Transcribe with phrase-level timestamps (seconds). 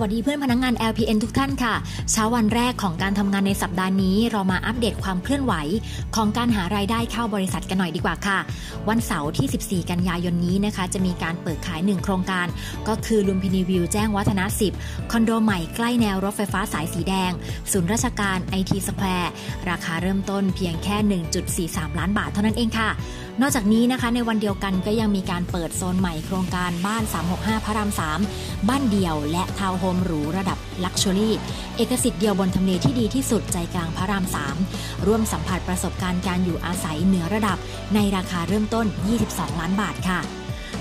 [0.00, 1.74] วัสดีเพื่อนพนักงาน LPN ทุกท่านค่ะ
[2.10, 5.54] เช้าวันแรกของการทำงานในสัปดาห์นี้เรามาอัปเดตความเคลื่อนไหว
[6.16, 8.38] ของการหารายได้เข้าบริษัทกันหน่อยดีกว่าค่ะ
[8.88, 12.46] วันเสาร์ที่ 14 กันยายนนี้นะคะ จะมีการเปิดขาย 1 โครงการ
[12.88, 14.44] ก็คือลุมพินีวิวแจ้งวัฒนะ
[14.78, 17.30] 10 คอนโดใหม่ใกล้แนวรถไฟฟ้าสายสีแดง
[17.72, 19.30] ศูนย์ราชการไอทีสแควร์
[19.70, 20.96] ราคาเริ่มต้นเพียงแค่
[21.68, 22.90] 1.43 ล้านบาทเท่านั้นเองค่ะ
[23.40, 27.02] นอกจากนี้นะคะในวันเดียวกันก็ยังมีการเปิดโซนใหม่โครงการบ้าน
[27.34, 27.90] 365 พระราม
[28.28, 31.34] 3 บ้านเดี่ยวและทาวน์โฮมหรูระดับ luxury
[31.76, 34.24] เอกสิทธิ์เดียวบนทำเลที่ดีที่สุดใจกลางพระราม
[34.64, 37.58] 3 ร่วมสัมผัสประสบการณ์การอยู่อาศัยเหนือระดับ
[37.94, 38.86] ในราคาเริ่มต้น
[39.22, 40.20] 22 ล้านบาทค่ะ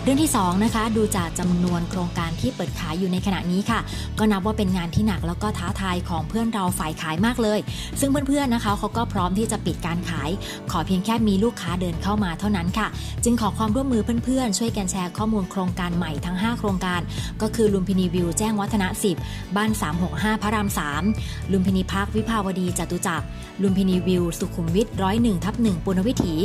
[0.05, 3.79] เรื่องที่2นะคะดูจากจำนวนโครงการที่เปิดขายอยู่ในขณะนี้ค่ะ
[4.19, 7.59] ก็นับว่าเป็นงานที่หนักแล้วก็ท้าทายของเพื่อนเราฝ่ายขายมากเลย
[7.99, 10.29] ซึ่งเพื่อนๆนะคะเขาก็พร้อมที่จะปิดการขาย
[10.71, 12.87] ขอเพียงแค่มีลูกค้าเดินเข้ามาเท่านั้นค่ะ
[13.23, 17.01] จึงขอความร่วมมือเพื่อนๆ ช่วยกันแชร์ข้อมูลโครงการใหม่ทั้ง 5 โครงการ
[17.41, 18.87] ก็คือลุมพินีวิวแจ้งวัฒนะ
[19.21, 19.71] 10 บ้าน
[20.07, 20.69] 365 พระราม
[21.09, 23.25] 3 ลุมพินีพาร์ควิภาวดีจตุจักร
[23.61, 26.35] ลุมพินีวิว สุขุมวิทร้อยหนึ่งทับหนึ่งปุณณวิถี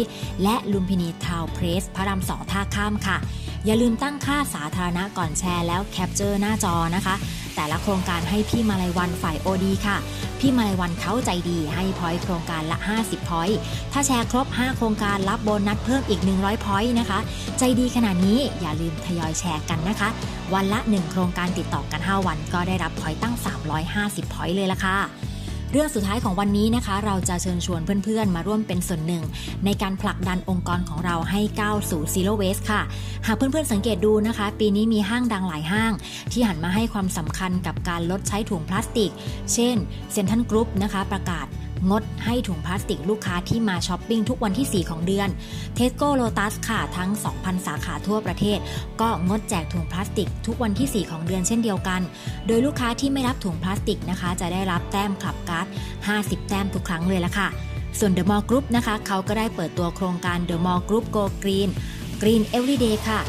[0.43, 3.19] และลุมพินีทาวน์เพลสพระรามสองท่าข้ามค่ะ
[3.67, 7.15] อย่าลืมตั้งค่าสาธารณะก่อนแชร์แล้ว capture หน้าจอนะคะ
[7.57, 9.97] แต่ละโครงการให้พี่มาลัยวันฝ่าย OD ค่ะ
[10.41, 13.59] พี่มาลัยวันเขาใจดีให้ point โครงการละ 50 point
[13.93, 17.19] ถ้าแชร์ครบ 5 โครงการรับโบนัสเพิ่มอีก 100 point นะคะ
[17.59, 20.09] ใจดีขนาดนี้อย่าลืมทยอยแชร์กันนะคะ
[20.55, 23.35] วันละ 1 โครงการติดต่อกัน 5 วัน ก็ได้รับ point ตั้ง
[23.85, 24.99] 350 point เลยละค่ะ
[25.73, 29.25] เรื่องสุดท้ายของวันนี้นะคะ เราจะเชิญชวนเพื่อนๆ มาร่วมเป็นส่วนหนึ่ง
[29.65, 32.83] ในการผลักดันองค์กรของเราให้ก้าวสู่ Zero Waste ค่ะ
[33.27, 35.93] หากเพื่อนๆสังเกตดูนะคะ ปีนี้มีห้างดังหลายห้าง
[36.33, 39.13] ที่หันมาให้ความสำคัญกับการลดใช้ถุงพลาสติก
[39.53, 39.77] เช่น
[40.13, 41.47] เซ็นทรัลกรุ๊ปนะคะประกาศ
[41.89, 45.29] งดให้ถุงพลาสติกลูกค้าที่มาช้อปปิ้งทุกวันที่ 4 ของเดือน
[45.75, 48.59] เทสโก้โลตัสค่ะทั้ง 2,000 สาขาทั่วประเทศ
[49.01, 52.01] ก็งดแจกถุงพลาสติกทุกวันที่ 4 ของเดือนเช่นเดียวกัน
[52.47, 55.67] โดยลูกค้าที่ไม่รับถุงพลาสติกนะคะ จะได้รับแต้ม Clubcard
[56.09, 57.49] 50 แต้มทุกครั้งเลยละค่ะ
[57.99, 61.71] ส่วน The Mall Group นะคะเขาก็ได้เปิดตัวโครงการ The Mall Group Go Green
[62.23, 63.21] Green Everyday ค่ะ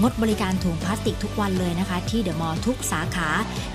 [0.00, 3.28] งดบริการถุงพลาสติกทุกวันเลยนะคะ ที่เดอะมอลล์ทุกสาขา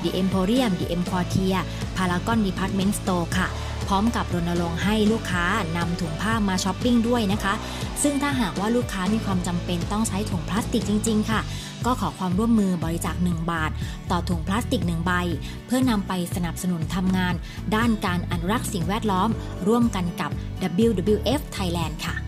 [0.03, 1.61] The Emporium The M Quartier
[1.97, 3.47] Paragon Department Store ค่ะ
[3.87, 5.45] พร้อมกับรณรงค์ให้ลูกค้า
[5.77, 7.53] นำถุงผ้ามาช้อปปิ้งด้วยนะคะ
[8.03, 11.41] ซึ่งถ้าหากว่าลูกค้ามีความจำเป็นต้องใช้ถุงพลาสติกจริง ๆ ค่ะ
[11.85, 13.71] ก็ขอความร่วมมือบริจาค 1 บาท
[14.11, 15.11] ต่อถุงพลาสติก 1 ใบ
[15.65, 17.33] เพื่อนำไปสนับสนุนทำงาน
[17.75, 19.29] ด้านการอนุรักษ์สิ่งแวดล้อม
[19.67, 20.31] ร่วมกันกับ
[20.85, 22.24] WWF Thailand ค่ะ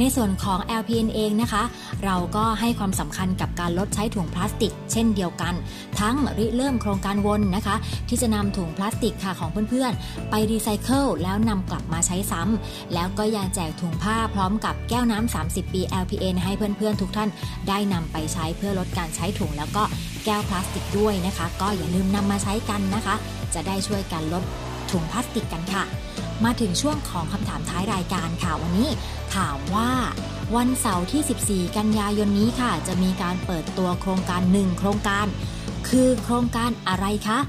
[0.00, 1.62] ในส่วนของ LPN เองนะคะ
[2.04, 5.54] เราก็ให้ความสำคัญกับการลดใช้ถุงพลาสติก เช่นเดียวกัน
[6.00, 7.76] ทั้งริเริ่มโครงการวนนะคะ
[8.08, 17.30] ที่จะนำถุงพลาสติกค่ะของเพื่อนๆ ไปรีไซเคิลแล้วนำกลับมาใช้ซ้ำแล้วก็ยังแจกถุงผ้าพร้อมกับแก้วน้ำ30 ปี LPN ให้เพื่อนๆ ทุกท่าน
[17.68, 19.82] ได้นำไปใช้เพื่อลดการใช้ถุงแล้วก็
[20.24, 23.14] แก้วพลาสติกด้วยนะคะ ก็อย่าลืมนำมาใช้กันนะคะ
[23.54, 24.44] จะได้ช่วยกันลด
[24.96, 25.84] ถุงพลาสติกกันค่ะ
[26.44, 28.88] มาถึงช่วงของคำถามท้ายรายการค่ะวันนี้
[29.34, 29.90] ถามว่า
[30.56, 35.26] วันเสาร์ที่ 14 กันยายนนี้ค่ะ จะมีการเปิดตัวโครงการหนึ่งโครงการ
[35.88, 37.40] คือโครงการอะไรคะ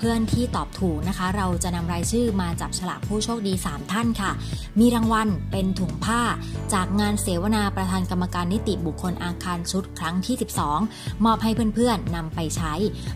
[0.00, 4.30] เพื่อนที่ตอบถูกนะคะ เราจะนำรายชื่อมาจับฉลากผู้โชคดี 3 ท่านค่ะ
[4.80, 6.20] มีรางวัลเป็นถุงผ้า
[6.72, 10.36] จากงานเสวนาประธานกรรมการนิติบุคคลอาคารชุดครั้งที่
[10.78, 12.72] 12 มอบให้เพื่อนๆนำไปใช้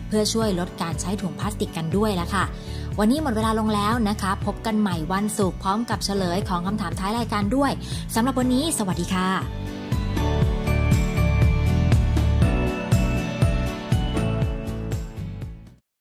[0.07, 2.43] เพื่อช่วยลดการใช้ถุงพลาสติกกันด้วยละค่ะ
[2.99, 7.71] วันนี้หมดเวลาลงแล้วนะคะ พบกันใหม่วันศุกร์พร้อมกับเฉลยของคำถามท้ายรายการด้วย
[8.15, 9.60] สำหรับวันนี้ สวัสดีค่ะ